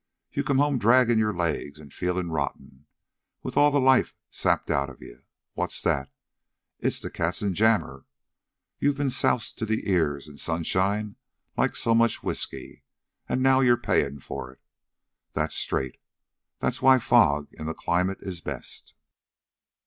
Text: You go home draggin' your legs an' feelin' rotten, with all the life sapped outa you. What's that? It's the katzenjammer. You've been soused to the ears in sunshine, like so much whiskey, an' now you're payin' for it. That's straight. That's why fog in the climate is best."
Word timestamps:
You 0.31 0.41
go 0.41 0.55
home 0.55 0.79
draggin' 0.79 1.19
your 1.19 1.31
legs 1.31 1.79
an' 1.79 1.91
feelin' 1.91 2.31
rotten, 2.31 2.87
with 3.43 3.55
all 3.55 3.69
the 3.69 3.79
life 3.79 4.15
sapped 4.31 4.71
outa 4.71 4.97
you. 4.99 5.23
What's 5.53 5.79
that? 5.83 6.09
It's 6.79 6.99
the 6.99 7.11
katzenjammer. 7.11 8.05
You've 8.79 8.97
been 8.97 9.11
soused 9.11 9.59
to 9.59 9.65
the 9.67 9.87
ears 9.91 10.27
in 10.27 10.39
sunshine, 10.39 11.17
like 11.55 11.75
so 11.75 11.93
much 11.93 12.23
whiskey, 12.23 12.81
an' 13.29 13.43
now 13.43 13.59
you're 13.59 13.77
payin' 13.77 14.19
for 14.19 14.51
it. 14.51 14.59
That's 15.33 15.53
straight. 15.53 15.97
That's 16.57 16.81
why 16.81 16.97
fog 16.97 17.49
in 17.53 17.67
the 17.67 17.75
climate 17.75 18.21
is 18.21 18.41
best." 18.41 18.95